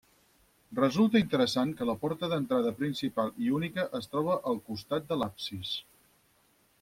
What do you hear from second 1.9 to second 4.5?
porta d'entrada principal i única es troba